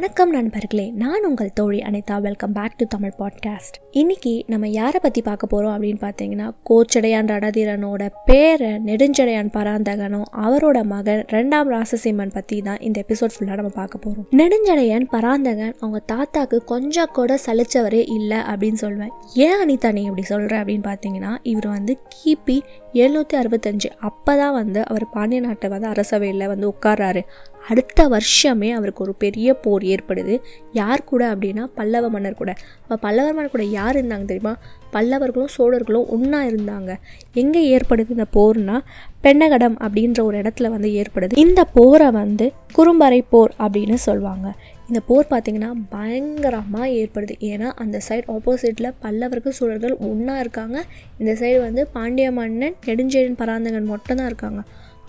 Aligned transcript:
வணக்கம் 0.00 0.30
நண்பர்களே 0.30 0.90
நான் 0.90 1.24
உங்கள் 1.24 1.52
தோழி 1.52 1.78
Anitha. 1.78 2.20
Welcome 2.20 2.52
back 2.52 2.76
to 2.76 2.86
Tamil 2.86 3.12
podcast 3.18 3.76
இன்னைக்கு 3.94 4.32
நம்ம 4.46 4.66
யாரை 4.70 4.98
பற்றி 5.00 5.20
பார்க்க 5.22 5.44
போகிறோம் 5.46 5.72
அப்படின்னு 5.72 6.00
பார்த்தீங்கன்னா 6.02 6.44
கோச்சடையான் 6.68 7.30
ரணதீரனோட 7.30 8.02
பேரை 8.28 8.68
நெடுஞ்சடையான் 8.84 9.50
பராந்தகனும் 9.52 10.28
அவரோட 10.42 10.78
மகன் 10.84 11.22
ரெண்டாம் 11.32 11.70
ராசசிம்மன் 11.74 12.32
பற்றி 12.32 12.58
தான் 12.60 12.80
இந்த 12.80 12.96
எபிசோட் 13.04 13.34
ஃபுல்லாக 13.34 13.58
நம்ம 13.60 13.72
பார்க்க 13.74 14.04
போகிறோம் 14.04 14.28
நெடுஞ்சடையான் 14.40 15.08
பராந்தகன் 15.10 15.74
அவங்க 15.80 16.00
தாத்தாக்கு 16.06 16.60
கொஞ்சம் 16.64 17.12
கூட 17.12 17.38
சலிச்சவரே 17.46 18.02
இல்லை 18.18 18.38
அப்படின்னு 18.52 18.80
சொல்லுவேன் 18.84 19.12
ஏன் 19.46 19.58
அனிதா 19.64 19.92
நீ 19.92 20.04
இப்படி 20.04 20.26
சொல்கிற 20.32 20.60
அப்படின்னு 20.62 20.86
பார்த்தீங்கன்னா 20.86 21.32
இவர் 21.44 21.68
வந்து 21.76 21.96
கிபி 22.14 22.58
எழுநூற்றி 22.94 23.34
அறுபத்தஞ்சு 23.40 23.88
அப்போ 24.00 24.32
தான் 24.36 24.54
வந்து 24.54 24.80
அவர் 24.86 25.04
பாண்டிய 25.10 25.40
நாட்டை 25.40 25.68
வந்து 25.68 25.88
அரசவையில் 25.88 26.50
வந்து 26.52 26.66
உட்கார்றாரு. 26.72 27.20
அடுத்த 27.68 28.00
வருஷமே 28.08 28.68
அவருக்கு 28.76 29.02
ஒரு 29.04 29.14
பெரிய 29.14 29.48
போர் 29.54 29.84
ஏற்படுது. 29.84 30.34
யார் 30.72 31.04
கூட 31.04 31.22
அப்படின்னா 31.34 31.64
பல்லவ 31.74 32.08
மன்னர் 32.08 32.38
கூட. 32.40 32.52
அப்போ 32.82 32.96
பல்லவ 32.96 33.26
மன்னர் 33.32 33.54
கூட 33.54 33.64
யார் 33.80 33.98
இருந்தாங்க 33.98 34.26
தெரியுமா? 34.30 34.54
பல்லவர்களும் 34.94 35.52
சோழர்களும் 35.56 36.08
ஒன்றா 36.14 36.40
இருந்தாங்க. 36.50 36.90
எங்கே 37.42 37.60
ஏற்படுது 37.74 38.16
இந்த 38.16 38.26
போர்னா? 38.36 38.76
பெண்ணகடம் 39.24 39.76
அப்படின்ற 39.84 40.20
ஒரு 40.28 40.36
இடத்துல 40.42 40.70
வந்து 40.74 40.90
ஏற்படுது. 41.00 41.38
இந்த 41.44 41.60
போரை 41.76 42.08
வந்து 42.20 42.46
குறும்பறை 42.76 43.20
போர் 43.32 43.52
அப்படின்னு 43.64 43.98
சொல்லுவாங்க. 44.08 44.48
இந்த 44.88 45.00
போர் 45.08 45.30
பார்த்திங்கன்னா 45.32 45.70
பயங்கரமாக 45.94 46.86
ஏற்படுது. 47.00 47.34
ஏன்னா 47.50 47.68
அந்த 47.82 47.96
சைடு 48.06 48.26
ஆப்போசிட்டில் 48.36 48.96
பல்லவர்கள் 49.02 49.56
சூழல்கள் 49.58 49.94
ஒன்றா 50.08 50.36
இருக்காங்க. 50.44 50.78
இந்த 51.20 51.32
சைடு 51.40 51.58
வந்து 51.66 51.82
பாண்டிய 51.96 52.28
மன்னன் 52.38 52.78
நெடுஞ்செழியன் 52.88 53.40
பராந்தகன் 53.42 53.90
மட்டும் 53.92 54.18
தான் 54.20 54.30
இருக்காங்க. 54.32 54.62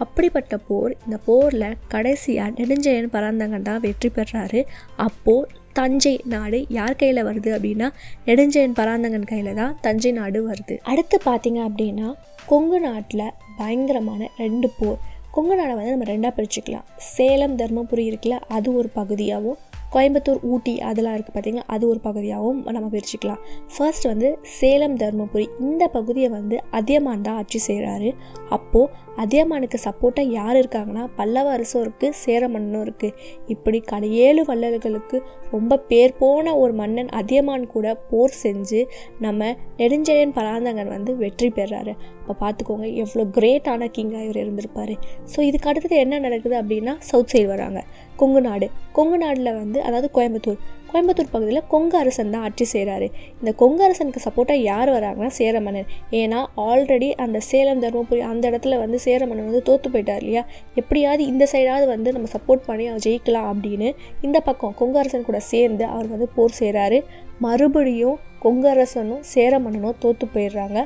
அப்படிப்பட்ட 0.04 0.56
போர் 0.68 0.94
இந்த 1.06 1.18
போரில் 1.26 1.78
கடைசியாக 1.94 2.54
நெடுஞ்செழியன் 2.60 3.12
பராந்தகன் 3.16 3.68
தான் 3.70 3.84
வெற்றி 3.88 4.10
பெறாரு. 4.16 4.62
அப்போது 5.08 5.50
தஞ்சை 5.80 6.14
நாடு 6.34 6.60
யார் 6.78 7.00
கையில் 7.02 7.26
வருது 7.28 7.50
அப்படின்னா 7.58 7.88
நெடுஞ்செயன் 8.28 8.76
பராந்தகன் 8.80 9.30
கையில் 9.32 9.58
தான் 9.62 9.74
தஞ்சை 9.86 10.12
நாடு 10.20 10.40
வருது. 10.50 10.78
அடுத்து 10.92 11.20
பார்த்தீங்க 11.30 11.62
அப்படின்னா 11.70 12.10
கொங்கு 12.52 12.80
நாட்டில் 12.88 13.28
பயங்கரமான 13.60 14.30
ரெண்டு 14.44 14.70
போர். 14.78 15.02
கொங்கு 15.36 15.56
நாடை 15.60 15.74
வந்து 15.76 15.94
நம்ம 15.96 16.08
ரெண்டாக 16.14 16.34
பிரிச்சுக்கலாம். 16.38 16.88
சேலம் 17.16 17.58
தர்மபுரி 17.60 18.06
இருக்குல்ல 18.12 18.40
அது 18.56 18.70
ஒரு 18.80 18.90
பகுதியாகவும் 19.00 19.60
கோயம்புத்தூர் 19.94 20.44
ஊட்டி 20.50 20.74
அதெல்லாம் 20.90 21.16
இருக்குது 21.16 21.36
பார்த்திங்கன்னா 21.36 21.72
அது 21.76 21.84
ஒரு 21.92 22.00
பகுதியாகவும் 22.06 22.60
நம்ம 22.76 22.90
பிரிச்சுக்கலாம். 22.94 23.42
ஃபர்ஸ்ட் 23.74 24.06
வந்து 24.12 24.30
சேலம் 24.58 24.96
தர்மபுரி 25.02 25.46
இந்த 25.68 25.84
பகுதியை 25.96 26.30
வந்து 26.36 26.58
அதியமான் 26.80 27.26
தான் 27.28 27.40
ஆட்சி 27.42 27.60
செய்கிறாரு 27.68 28.10
அப்போது 28.58 28.92
அதியமானுக்கு 29.22 29.78
சப்போர்ட்டாக 29.86 30.36
யார் 30.40 30.58
இருக்காங்கன்னா 30.62 31.04
பல்லவ 31.18 31.52
அரசும் 31.56 31.82
இருக்குது 31.86 32.18
சேர 32.24 32.50
மன்னனும் 32.54 32.84
இருக்குது 32.86 33.16
இப்படி 33.48 33.80
கடையேழு 33.92 34.42
வள்ளல்களுக்கு 34.50 35.18
ரொம்ப 35.52 35.78
பேர் 35.90 36.14
போன 36.22 36.56
ஒரு 36.64 36.74
மன்னன் 36.74 37.10
அதியமான் 37.20 37.66
கூட 37.74 37.88
போர் 38.12 38.38
செஞ்சு 38.44 38.82
நம்ம 39.26 39.52
நெடுஞ்செழியன் 39.82 40.36
பராந்தகன் 40.38 40.94
வந்து 40.96 41.14
வெற்றி 41.24 41.50
பெறாரு. 41.58 41.94
அப்போ 42.22 42.34
பார்த்துக்கோங்க 42.44 42.88
எவ்வளோ 43.04 43.24
கிரேட்டான 43.38 43.90
கிங்காக 43.96 44.26
இவர் 44.28 44.42
இருந்திருப்பார். 44.44 44.94
ஸோ 45.32 45.40
இதுக்கு 45.50 45.70
அடுத்தது 45.72 45.96
என்ன 46.06 46.20
நடக்குது 46.20 46.56
அப்படின்னா 46.62 46.94
சவுத் 47.10 47.32
சைடு 47.34 47.48
வராங்க. 47.54 47.80
கொங்கு 48.22 48.42
நாடு. 48.48 48.68
கொங்கு 48.98 49.18
நாடில் 49.24 49.58
வந்து 49.62 49.80
அதாவது 49.88 50.10
கோயம்புத்தூர். 50.18 50.62
கோயம்புத்தூர் 50.94 51.32
பகுதியில் 51.36 51.62
கொங்கு 51.74 51.96
அரசன் 52.02 52.32
தான் 52.34 52.44
ஆட்சி 52.48 52.66
செய்கிறாரு 52.74 53.08
இந்த 53.40 53.52
கொங்கு 53.62 53.82
அரசனுக்கு 53.88 54.22
சப்போர்ட்டாக 54.26 54.68
யார் 54.72 54.90
வராங்கன்னா 54.96 55.32
சேர 55.40 55.62
மன்னன். 55.66 55.90
ஏன்னா 56.22 56.40
ஆல்ரெடி 56.68 57.10
அந்த 57.26 57.42
சேலம் 57.50 57.82
தருமபுரி 57.84 58.22
அந்த 58.32 58.44
இடத்துல 58.52 58.78
வந்து 58.84 59.00
சேர 59.08 59.20
மன்னன் 59.30 59.50
வந்து 59.50 59.64
தோற்று 59.70 59.90
போயிட்டார் 59.94 60.22
இல்லையா? 60.24 60.44
எப்படியாவது 60.82 61.26
இந்த 61.32 61.48
சைடாவது 61.54 61.88
வந்து 61.94 62.12
நம்ம 62.18 62.30
சப்போர்ட் 62.36 62.68
பண்ணி 62.70 62.86
அவர் 62.92 63.06
ஜெயிக்கலாம் 63.08 63.50
அப்படின்னு 63.54 63.90
இந்த 64.28 64.38
பக்கம் 64.50 64.78
கொங்கு 64.82 65.00
அரசன் 65.04 65.28
கூட 65.30 65.42
சேர்ந்து 65.52 65.86
அவர் 65.94 66.14
வந்து 66.16 66.30
போர் 66.38 66.60
செய்கிறாரு 66.60 67.00
மறுபடியும் 67.46 68.18
கொங்கு 68.46 68.70
அரசனும் 68.70 69.24
சேர 69.34 69.60
மன்னனும் 69.60 70.00
தோற்று 70.06 70.28
போயிடுறாங்க. 70.36 70.80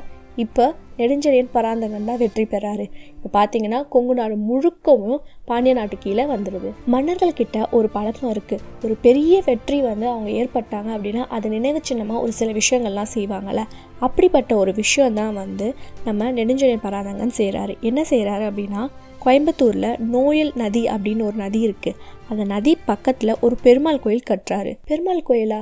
இப்போ 0.44 0.66
நெடுஞ்செழியன் 0.98 1.50
பராந்தகன் 1.52 2.04
தான் 2.04 2.20
வெற்றி 2.22 2.44
பெறாரு. 2.44 2.86
இப்போ 3.16 3.28
பார்த்தீங்கன்னா 3.38 3.88
கொங்கு 3.88 4.14
நாடு 4.14 4.36
முழுக்கவும் 4.48 5.18
பாண்டிய 5.44 5.74
நாட்டு 5.74 5.98
கீழே 5.98 6.24
வந்துடுது 6.24 6.70
மன்னர்கள் 6.86 7.32
கிட்ட 7.32 7.68
ஒரு 7.70 7.88
பழக்கம் 7.88 8.30
இருக்குது 8.30 8.62
ஒரு 8.84 8.96
பெரிய 9.00 9.42
வெற்றி 9.46 9.80
வந்து 9.80 10.08
அவங்க 10.08 10.30
ஏற்பட்டாங்க 10.30 10.90
அப்படின்னா 10.96 11.24
அது 11.28 11.48
நினைவு 11.48 11.80
சின்னமாக 11.82 12.20
ஒரு 12.20 12.32
சில 12.32 12.52
விஷயங்கள்லாம் 12.52 13.12
செய்வாங்கள்ல 13.14 13.64
அப்படிப்பட்ட 14.00 14.56
ஒரு 14.56 14.72
விஷயந்தான் 14.72 15.34
வந்து 15.34 15.74
நம்ம 16.04 16.30
நெடுஞ்செழியன் 16.30 16.86
பராந்தகன் 16.86 17.36
செய்கிறாரு 17.38 17.74
என்ன 17.80 18.00
செய்கிறாரு 18.10 18.44
அப்படின்னா 18.50 18.82
கோயம்புத்தூரில் 19.24 19.90
நோயல் 20.12 20.52
நதி 20.54 20.82
அப்படின்னு 20.88 21.22
ஒரு 21.22 21.36
நதி 21.36 21.60
இருக்குது 21.68 21.98
அந்த 22.28 22.44
நதி 22.44 22.72
பக்கத்தில் 22.84 23.38
ஒரு 23.40 23.56
பெருமாள் 23.62 24.00
கோயில் 24.00 24.28
கட்டுறாரு. 24.30 24.72
பெருமாள் 24.84 25.22
கோயிலா? 25.28 25.60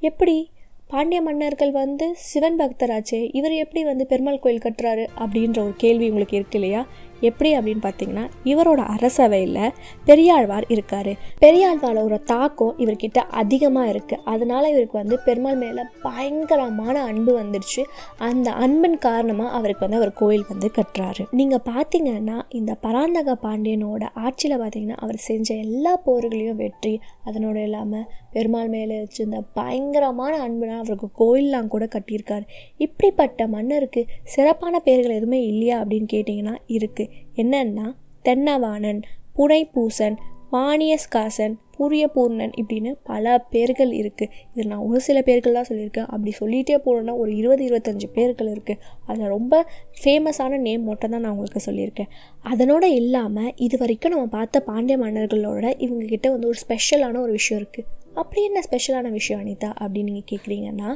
எப்படி? 0.00 0.50
பாண்டிய 0.90 1.20
மன்னர்கள் 1.20 1.72
வந்து 1.72 2.06
சிவன் 2.28 2.56
பக்தராச்சே 2.58 3.18
இவர் 3.32 3.54
எப்படி 3.54 3.80
வந்து 3.84 4.04
பெருமாள் 4.06 4.40
கோயில் 4.40 4.62
கட்டுறாரு 4.62 5.04
அப்படின்ற 5.18 5.58
ஒரு 5.62 5.74
கேள்வி 5.76 6.06
உங்களுக்கு 6.08 6.36
இருக்கு 6.36 6.58
இல்லையா? 6.58 6.82
எப்படி 7.20 7.50
அப்படின்னு 7.58 7.82
பார்த்தீங்கன்னா 7.84 8.24
இவரோட 8.44 8.80
அரசவையில் 8.94 9.72
பெரியாழ்வார் 10.04 10.66
இருக்கார். 10.74 11.12
பெரியாழ்வாரோட 11.40 12.16
தாக்கம் 12.32 12.76
இவர்கிட்ட 12.84 13.18
அதிகமாக 13.42 13.92
இருக்குது 13.92 14.22
அதனால் 14.24 14.70
இவருக்கு 14.72 14.96
வந்து 14.98 15.18
பெருமாள் 15.26 15.60
மேலே 15.62 15.84
பயங்கரமான 16.02 16.96
அன்பு 17.02 17.34
வந்துடுச்சு 17.40 17.84
அந்த 18.28 18.50
அன்பின் 18.50 18.98
காரணமாக 18.98 19.50
அவருக்கு 19.50 19.84
வந்து 19.86 20.00
அவர் 20.00 20.12
கோயில் 20.12 20.46
வந்து 20.48 20.70
கட்டுறாரு. 20.78 21.24
நீங்கள் 21.30 21.64
பார்த்தீங்கன்னா 21.70 22.38
இந்த 22.50 22.72
பராந்தக 22.86 23.36
பாண்டியனோட 23.46 24.04
ஆட்சியில் 24.14 24.60
பார்த்தீங்கன்னா 24.62 24.98
அவர் 25.04 25.18
செஞ்ச 25.28 25.48
எல்லா 25.66 25.92
போர்களையும் 26.06 26.60
வெற்றி 26.62 26.94
அதனோட 27.24 27.56
இல்லாமல் 27.62 28.06
பெருமாள் 28.32 28.68
மேலே 28.68 28.96
வச்சிருந்த 29.02 29.38
பயங்கரமான 29.58 30.32
அன்புனா 30.46 30.74
அவருக்கு 30.82 31.08
கோயிலெலாம் 31.20 31.70
கூட 31.74 31.84
கட்டியிருக்காரு. 31.94 32.44
இப்படிப்பட்ட 32.78 33.46
மன்னருக்கு 33.46 34.02
சிறப்பான 34.24 34.80
பேர்கள் 34.86 35.16
எதுவுமே 35.18 35.40
இல்லையா 35.42 35.76
அப்படின்னு 35.82 36.08
கேட்டிங்கன்னா 36.14 36.54
இருக்குது 36.76 37.07
என்னன்னா 37.36 37.86
தென்னவாணன் 38.24 39.00
புனைப்பூசன் 39.36 40.16
வாணியஸ்காசன் 40.52 41.54
பூரியபூர்ணன் 41.78 42.52
இப்படின்னு 42.60 42.90
பல 43.02 43.46
பேர்கள் 43.50 43.90
இருக்குது 43.92 44.30
இது 44.54 44.68
நான் 44.68 44.78
ஒரு 44.78 45.00
சில 45.00 45.22
பேர்கள் 45.22 45.52
தான் 45.52 45.68
சொல்லியிருக்கேன். 45.68 46.06
அப்படி 46.06 46.32
சொல்லிகிட்டே 46.40 46.76
போனோன்னா 46.84 47.14
ஒரு 47.16 47.36
இருபது 47.36 47.62
இருபத்தஞ்சு 47.68 48.08
பேர்கள் 48.12 48.50
இருக்குது 48.54 48.80
அதில் 49.06 49.26
ரொம்ப 49.26 49.66
ஃபேமஸான 50.04 50.58
நேம் 50.58 50.84
மட்டும் 50.84 51.10
தான் 51.10 51.20
நான் 51.20 51.32
உங்களுக்கு 51.32 51.62
சொல்லியிருக்கேன். 51.70 52.10
அதனோட 52.44 52.82
இல்லாமல் 52.82 53.52
இது 53.56 53.78
வரைக்கும் 53.78 54.10
நம்ம 54.10 54.26
பார்த்த 54.26 54.60
பாண்டிய 54.60 54.98
மன்னர்களோட 54.98 55.64
இவங்கக்கிட்ட 55.78 56.30
வந்து 56.30 56.46
ஒரு 56.46 56.58
ஸ்பெஷலான 56.66 57.20
ஒரு 57.20 57.32
விஷயம் 57.32 57.62
இருக்குது 57.62 57.86
அப்படி 58.14 58.42
என்ன 58.44 58.60
ஸ்பெஷலான 58.70 59.10
விஷயம் 59.10 59.40
அனிதா? 59.42 59.70
அப்படின்னு 59.80 60.10
நீங்கள் 60.10 60.30
கேட்குறீங்கன்னா 60.30 60.90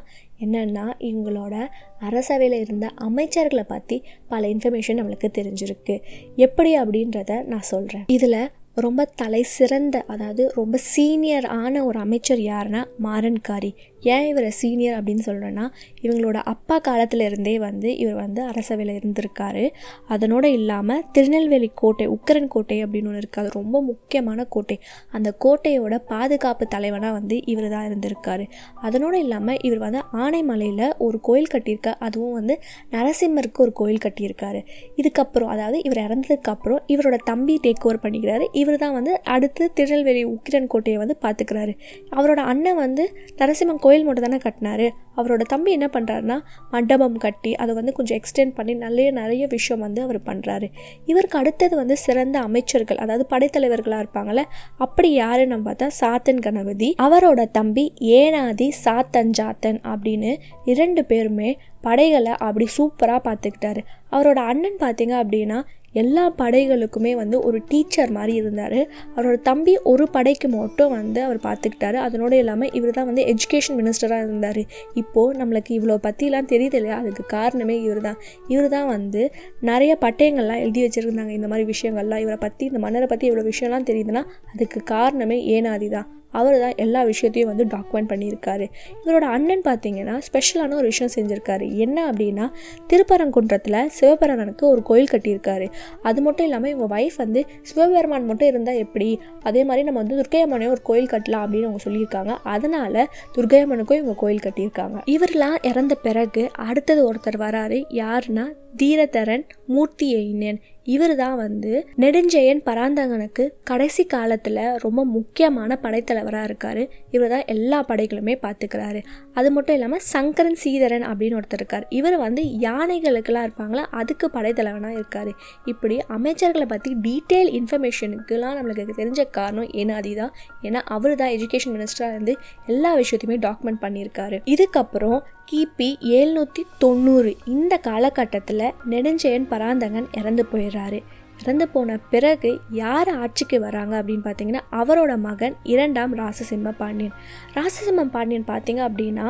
என்னென்னா 0.45 0.87
இவங்களோட 0.99 1.55
அரசவையில் 2.01 2.59
இருந்த 2.61 2.87
அமைச்சர்களை 3.01 3.65
பற்றி 3.67 4.03
பல 4.29 4.49
இன்ஃபர்மேஷன் 4.49 4.99
நம்மளுக்கு 5.01 5.29
தெரிஞ்சிருக்கு. 5.39 5.97
எப்படி 6.37 6.79
அப்படின்றத 6.79 7.43
நான் 7.43 7.71
சொல்கிறேன் 7.73 8.05
இதில் 8.07 8.41
ரொம்ப 8.75 9.05
தலை 9.15 9.43
சிறந்த 9.43 10.05
அதாவது 10.07 10.53
ரொம்ப 10.55 10.77
சீனியர் 10.77 11.47
ஆன 11.47 11.85
ஒரு 11.85 11.99
அமைச்சர் 11.99 12.39
யாருன்னா 12.39 12.83
மாறன்காரி. 13.05 13.73
ஏன் 14.03 14.27
இவரை 14.27 14.51
சீனியர் 14.51 14.97
அப்படின்னு 14.99 15.25
சொல்கிறேன்னா 15.27 15.65
இவங்களோட 16.03 16.39
அப்பா 16.53 16.77
காலத்தில் 16.79 17.21
இருந்தே 17.21 17.59
வந்து 17.59 17.89
இவர் 17.97 18.15
வந்து 18.15 18.41
அரசவையில் 18.51 18.95
இருந்திருக்காரு. 18.99 19.65
அதனோடு 20.09 20.53
இல்லாமல் 20.53 21.03
திருநெல்வேலி 21.13 21.71
கோட்டை 21.75 22.07
உக்கரன் 22.07 22.49
கோட்டை 22.49 22.79
அப்படின்னு 22.85 23.11
ஒன்று 23.11 23.23
இருக்குது 23.23 23.43
அது 23.43 23.51
ரொம்ப 23.51 23.83
முக்கியமான 23.83 24.45
கோட்டை. 24.45 24.79
அந்த 25.11 25.35
கோட்டையோட 25.45 25.95
பாதுகாப்பு 26.13 26.67
தலைவனாக 26.67 27.13
வந்து 27.13 27.39
இவர் 27.45 27.69
தான் 27.69 27.87
இருந்திருக்காரு. 27.91 28.47
அதனோடு 28.83 29.19
இல்லாமல் 29.19 29.59
இவர் 29.63 29.83
வந்து 29.87 30.03
ஆனைமலையில் 30.25 30.87
ஒரு 30.99 31.21
கோயில் 31.21 31.53
கட்டியிருக்கார் 31.55 31.99
அதுவும் 31.99 32.33
வந்து 32.33 32.57
நரசிம்மருக்கு 32.91 33.61
ஒரு 33.67 33.73
கோயில் 33.73 34.03
கட்டியிருக்காரு. 34.07 34.61
இதுக்கப்புறம் 34.97 35.51
அதாவது 35.55 35.79
இவர் 35.83 36.03
இறந்ததுக்கப்புறம் 36.07 36.81
இவரோட 36.95 37.17
தம்பி 37.31 37.55
டேக் 37.65 37.85
ஓவர் 37.87 38.03
பண்ணிக்கிறாரு. 38.05 38.45
இவர் 38.53 38.81
தான் 38.85 38.97
வந்து 38.99 39.13
அடுத்து 39.35 39.71
திருநெல்வேலி 39.75 40.25
உக்கிரன் 40.35 40.71
கோட்டையை 40.75 40.99
வந்து 41.03 41.17
பார்த்துக்கிறாரு 41.25 41.73
அவரோட 42.17 42.41
அண்ணன் 42.53 42.81
வந்து 42.85 43.05
நரசிம்மன் 43.41 43.81
கோயில் 43.85 43.92
மட்டும் 44.01 44.25
தானே 44.27 44.39
கட்டினாரு. 44.45 44.91
அவரோட 45.17 45.43
தம்பி 45.43 45.71
என்ன 45.73 45.91
பண்ணுறாருனா 45.93 46.39
மண்டபம் 46.71 47.17
கட்டி 47.17 47.55
அதை 47.55 47.75
வந்து 47.75 47.93
கொஞ்சம் 47.93 48.19
எக்ஸ்டெண்ட் 48.19 48.55
பண்ணி 48.55 48.75
நிறைய 48.75 49.11
நிறைய 49.11 49.47
விஷயம் 49.47 49.83
வந்து 49.83 50.03
அவர் 50.03 50.21
பண்ணுறாரு 50.23 50.71
இவருக்கு 51.07 51.39
அடுத்தது 51.39 51.77
வந்து 51.77 51.97
சிறந்த 51.97 52.41
அமைச்சர்கள் 52.41 52.97
அதாவது 52.97 53.27
படைத்தலைவர்களாக 53.31 54.05
இருப்பாங்கள்ல 54.05 54.45
அப்படி 54.77 55.13
யாருன்னு 55.13 55.57
பார்த்தா 55.57 55.89
சாத்தன் 56.01 56.39
கணபதி. 56.39 56.95
அவரோட 57.03 57.51
தம்பி 57.51 57.93
ஏனாதி 58.01 58.69
சாத்தன் 58.85 59.81
அப்படின்னு 59.93 60.37
இரண்டு 60.65 61.05
பேருமே 61.05 61.59
படைகளை 61.81 62.33
அப்படி 62.33 62.67
சூப்பராக 62.79 63.21
பார்த்துக்கிட்டாரு. 63.29 63.81
அவரோட 64.11 64.35
அண்ணன் 64.35 64.79
பார்த்தீங்க 64.81 65.15
அப்படின்னா 65.23 65.63
எல்லா 65.95 66.25
படைகளுக்குமே 66.41 67.13
வந்து 67.21 67.37
ஒரு 67.49 67.59
டீச்சர் 67.71 68.13
மாதிரி 68.17 68.35
இருந்தார். 68.41 68.79
அவரோட 69.17 69.37
தம்பி 69.49 69.75
ஒரு 69.93 70.05
படைக்கு 70.17 70.49
மட்டும் 70.57 70.93
வந்து 70.99 71.21
அவர் 71.27 71.41
பார்த்துக்கிட்டாரு 71.49 71.99
அதனோடு 72.07 72.37
இல்லாமல் 72.43 72.73
இவர் 72.81 72.97
தான் 72.99 73.09
வந்து 73.11 73.25
எஜுகேஷன் 73.33 73.79
மினிஸ்டராக 73.81 74.27
இருந்தார். 74.29 74.63
இப்போது 74.95 75.37
நம்மளுக்கு 75.41 75.73
இவ்வளோ 75.79 75.99
பற்றிலாம் 76.09 76.51
தெரியுது 76.55 76.79
இல்லையா? 76.81 76.99
அதுக்கு 77.03 77.25
காரணமே 77.37 77.77
இவர் 77.87 78.03
தான். 78.09 78.19
இவர் 78.49 78.69
தான் 78.77 78.89
வந்து 78.95 79.23
நிறைய 79.63 79.93
பட்டயங்கள்லாம் 80.07 80.63
எழுதி 80.65 80.83
வச்சுருந்தாங்க. 80.87 81.35
இந்த 81.39 81.51
மாதிரி 81.53 81.67
விஷயங்கள்லாம் 81.75 82.25
இவரை 82.25 82.41
பற்றி 82.47 82.65
இந்த 82.71 82.81
மன்னரை 82.87 83.09
பற்றி 83.13 83.29
இவ்வளோ 83.31 83.47
விஷயம்லாம் 83.53 83.89
தெரியுதுன்னா 83.93 84.25
அதுக்கு 84.55 84.81
காரணமே 84.95 85.39
ஏனாதி 85.57 85.91
தான். 85.99 86.09
அவர் 86.33 86.59
தான் 86.59 86.77
எல்லா 86.77 87.03
விஷயத்தையும் 87.03 87.51
வந்து 87.53 87.67
டாக்குமெண்ட் 87.77 88.11
பண்ணியிருக்காரு. 88.13 88.67
இவரோட 89.05 89.27
அண்ணன் 89.37 89.63
பார்த்தீங்கன்னா 89.65 90.21
ஸ்பெஷலான 90.29 90.75
ஒரு 90.75 90.89
விஷயம் 90.93 91.13
செஞ்சுருக்காரு. 91.17 91.67
என்ன 91.77 92.11
அப்படின்னா 92.11 92.47
திருப்பரங்குன்றத்தில் 92.89 93.87
சிவபெருமானுக்கு 93.87 94.69
ஒரு 94.69 94.83
கோயில் 94.83 95.09
கட்டியிருக்காரு. 95.13 95.69
அது 96.03 96.21
மட்டும் 96.23 96.47
இல்லாமல் 96.47 96.71
இவங்க 96.71 96.99
ஒய்ஃப் 96.99 97.17
வந்து 97.17 97.47
சிவபெருமான் 97.63 98.27
மட்டும் 98.27 98.49
இருந்தால் 98.49 98.75
எப்படி? 98.75 99.21
அதே 99.43 99.65
மாதிரி 99.65 99.85
நம்ம 99.85 100.01
வந்து 100.01 100.19
துர்க்கையம்மனையும் 100.21 100.75
ஒரு 100.77 100.83
கோயில் 100.83 101.11
கட்டலாம் 101.11 101.45
அப்படின்னு 101.45 101.69
அவங்க 101.69 101.83
சொல்லியிருக்காங்க. 101.85 102.37
அதனால் 102.43 103.01
துர்க்கையம்மனுக்கும் 103.37 104.01
இவங்க 104.03 104.15
கோயில் 104.17 104.45
கட்டியிருக்காங்க. 104.47 104.99
இவரெல்லாம் 105.07 105.57
இறந்த 105.63 105.95
பிறகு 105.95 106.51
அடுத்தது 106.53 107.13
ஒருத்தர் 107.13 107.39
வராரு. 107.39 107.81
யாருன்னா 108.03 108.45
தீரதரன் 108.83 109.43
மூர்த்தி 109.67 110.13
எயினன் 110.13 110.61
இவர் 110.87 111.15
தான் 111.21 111.37
வந்து 111.43 111.73
நெடுஞ்செயன் 112.03 112.61
பராந்தகனுக்கு 112.69 113.45
கடைசி 113.71 114.03
காலத்தில் 114.15 114.61
ரொம்ப 114.85 115.01
முக்கியமான 115.17 115.79
படைத்தலைவராக 115.85 116.49
இருக்கார். 116.49 116.81
இவர் 117.17 117.33
தான் 117.35 117.45
எல்லா 117.55 117.79
படைகளுமே 117.91 118.35
பார்த்துக்கிறாரு 118.45 119.01
அது 119.39 119.51
மட்டும் 119.57 119.77
இல்லாமல் 119.79 120.05
சங்கரன் 120.13 120.59
சீதரன் 120.63 121.07
அப்படின்னு 121.11 121.39
ஒருத்தர் 121.39 121.61
இருக்கார். 121.61 121.87
இவர் 121.99 122.17
வந்து 122.25 122.45
யானைகளுக்கெல்லாம் 122.67 123.47
இருப்பாங்களா? 123.49 123.85
அதுக்கு 124.01 124.29
படைத்தலைவனாக 124.37 124.99
இருக்கார். 125.01 125.33
இப்படி 125.73 125.99
அமைச்சர்களை 126.17 126.69
பற்றி 126.75 126.93
டீட்டெயில் 127.07 127.53
இன்ஃபர்மேஷனுக்குலாம் 127.61 128.57
நம்மளுக்கு 128.59 128.99
தெரிஞ்ச 129.01 129.21
காரணம் 129.39 129.71
ஏனாதி 129.83 130.15
தான் 130.23 130.35
ஏன்னா 130.69 130.83
அவர் 130.97 131.15
தான் 131.23 131.35
எஜுகேஷன் 131.37 131.75
மினிஸ்டராக 131.77 132.17
இருந்து 132.17 132.35
எல்லா 132.73 132.93
விஷயத்தையுமே 133.03 133.39
டாக்குமெண்ட் 133.47 133.83
பண்ணியிருக்காரு. 133.85 134.39
இதுக்கப்புறம் 134.55 135.21
கிபி 135.49 135.89
எழுநூற்றி 136.19 136.63
தொண்ணூறு. 136.83 137.31
இந்த 137.55 137.75
காலகட்டத்தில் 137.87 138.63
நெடுஞ்செயன் 138.93 139.49
பராந்தகன் 139.51 140.07
இறந்து 140.21 140.45
போயிடுறாரு 140.53 141.01
இறந்து 141.43 141.67
போன 141.73 141.97
பிறகு 142.13 142.51
யார் 142.81 143.11
ஆட்சிக்கு 143.23 143.59
வராங்க 143.65 143.95
அப்படின்னு 144.01 144.25
பார்த்தீங்கன்னா 144.27 144.63
அவரோட 144.81 145.13
மகன் 145.27 145.57
இரண்டாம் 145.73 146.15
ராசசிம்ம 146.21 146.73
பாண்டியன். 146.83 147.15
ராசசிம்ம 147.59 148.07
பாண்டியன் 148.17 148.49
பார்த்தீங்க 148.53 148.83
அப்படின்னா 148.89 149.27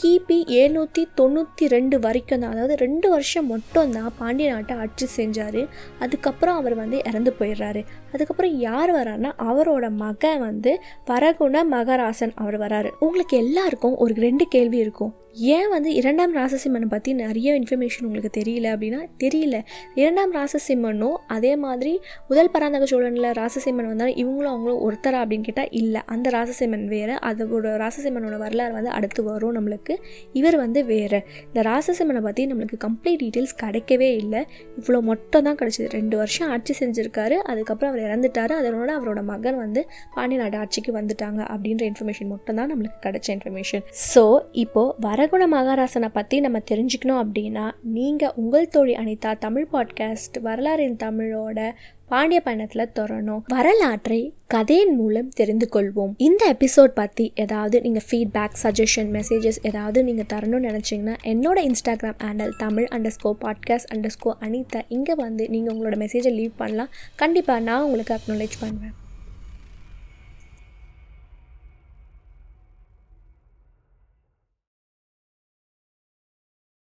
கிபி 0.00 0.38
எழுநூற்றி 0.60 1.02
தொண்ணூற்றி 1.18 1.66
ரெண்டு 1.74 1.96
வரைக்கும் 2.06 2.40
தான் 2.40 2.54
அதாவது 2.54 2.74
ரெண்டு 2.82 3.06
வருஷம் 3.14 3.46
மட்டும் 3.52 3.92
தான் 3.96 4.10
பாண்டிய 4.18 4.46
நாட்டை 4.54 4.74
ஆட்சி 4.84 5.06
செஞ்சார். 5.18 5.62
அதுக்கப்புறம் 6.04 6.58
அவர் 6.60 6.74
வந்து 6.82 6.98
இறந்து 7.10 7.32
போயிடுறாரு 7.38 7.82
அதுக்கப்புறம் 8.14 8.56
யார் 8.68 8.92
வராருன்னா 9.00 9.30
அவரோட 9.50 9.88
மகன் 10.04 10.42
வந்து 10.48 10.74
வரகுண 11.10 11.62
மகராசன் 11.76 12.34
அவர் 12.42 12.58
வராரு. 12.64 12.90
உங்களுக்கு 13.06 13.36
எல்லாருக்கும் 13.44 13.96
ஒரு 14.06 14.16
ரெண்டு 14.26 14.46
கேள்வி 14.56 14.80
இருக்கும். 14.86 15.14
ஏன் 15.54 15.68
வந்து 15.72 15.90
இரண்டாம் 16.00 16.34
ராசசிம்மனை 16.38 16.86
பற்றி 16.92 17.10
நிறைய 17.22 17.48
இன்ஃபர்மேஷன் 17.60 18.04
உங்களுக்கு 18.08 18.30
தெரியல 18.38 18.66
அப்படின்னா 18.74 19.00
தெரியல. 19.22 19.56
இரண்டாம் 20.00 20.32
ராசசிம்மனும் 20.36 21.16
அதே 21.34 21.52
மாதிரி 21.64 21.92
முதல் 22.30 22.50
பராந்தக 22.54 22.86
சோழனில் 22.92 23.28
ராசசிம்மன் 23.40 23.88
வந்தாலும் 23.90 24.18
இவங்களும் 24.22 24.52
அவங்களும் 24.52 24.80
ஒருத்தரா 24.86 25.18
அப்படின்னு 25.22 25.46
கேட்டால் 25.48 25.72
இல்லை. 25.80 26.00
அந்த 26.14 26.30
ராசசிம்மன் 26.36 26.86
வேறு 26.94 27.16
அதோட 27.30 27.74
ராசசிம்மனோட 27.82 28.38
வரலாறு 28.44 28.74
வந்து 28.78 28.92
அடுத்து 28.98 29.24
வரும் 29.30 29.54
நம்மளுக்கு. 29.58 29.96
இவர் 30.32 30.58
வந்து 30.64 30.82
வேறு. 30.92 31.20
இந்த 31.48 31.62
ராசசிம்மனை 31.70 32.22
பற்றி 32.28 32.46
நம்மளுக்கு 32.52 32.78
கம்ப்ளீட் 32.86 33.20
டீட்டெயில்ஸ் 33.24 33.56
கிடைக்கவே 33.64 34.10
இல்லை. 34.22 34.42
இவ்வளோ 34.80 35.00
மட்டும் 35.10 35.46
தான் 35.48 35.58
கிடச்சிது. 35.62 35.90
ரெண்டு 35.98 36.16
வருஷம் 36.22 36.48
ஆட்சி 36.56 36.74
செஞ்சுருக்காரு. 36.80 37.38
அதுக்கப்புறம் 37.50 37.92
அவர் 37.92 38.04
இறந்துட்டார். 38.08 38.54
அதனோட 38.60 38.90
அவரோட 38.98 39.20
மகன் 39.32 39.60
வந்து 39.64 39.82
பாண்டிய 40.16 40.40
நாடு 40.44 40.58
ஆட்சிக்கு 40.62 40.92
வந்துட்டாங்க 41.00 41.40
அப்படின்ற 41.52 41.84
இன்ஃபர்மேஷன் 41.90 42.32
மட்டும் 42.34 42.58
தான் 42.60 42.70
நம்மளுக்கு 42.72 43.00
கிடைச்ச 43.06 43.28
இன்ஃபர்மேஷன் 43.36 43.84
ஸோ 44.12 44.24
இப்போது 44.64 44.92
வர 45.06 45.20
வரகுண 45.26 45.44
மகாராசனை 45.52 46.08
பற்றி 46.08 46.40
நம்ம 46.40 46.58
தெரிஞ்சுக்கணும் 46.70 47.20
அப்படின்னா 47.20 47.70
நீங்கள் 47.82 48.32
உங்கள் 48.36 48.68
தோழி 48.68 48.92
அனிதா 48.94 49.38
தமிழ் 49.38 49.66
பாட்காஸ்ட் 49.72 50.36
வரலாறின் 50.44 50.94
தமிழோட 51.04 51.58
பாண்டிய 52.06 52.40
பயணத்தில் 52.40 52.92
தொடரணும். 52.94 53.40
வரலாற்றை 53.46 54.34
கதையின் 54.46 54.94
மூலம் 54.96 55.28
தெரிந்து 55.28 55.68
கொள்வோம். 55.74 56.12
இந்த 56.16 56.42
எபிசோட் 56.54 56.92
பற்றி 56.94 57.32
ஏதாவது 57.34 57.80
நீங்கள் 57.80 58.06
ஃபீட்பேக் 58.10 58.60
சஜஷன் 58.62 59.10
மெசேஜஸ் 59.16 59.58
ஏதாவது 59.62 60.04
நீங்கள் 60.04 60.30
தரணும்னு 60.34 60.68
நினச்சிங்கன்னா 60.68 61.16
என்னோட 61.32 61.58
Instagram 61.70 62.20
handle 62.26 62.54
Tamil 62.58 62.86
underscore 63.16 63.32
podcast 63.44 63.90
underscore 64.18 64.32
Anitha 64.40 64.82
இங்கே 64.88 65.14
வந்து 65.14 65.48
நீங்கள் 65.48 65.74
உங்களோட 65.76 65.98
மெசேஜை 66.04 66.34
லீவ் 66.34 66.54
பண்ணலாம். 66.56 66.92
கண்டிப்பாக 67.16 67.60
நான் 67.60 67.82
உங்களுக்கு 67.82 68.16
அக்னாலேஜ் 68.18 68.56
பண்ணுவேன். 68.60 68.94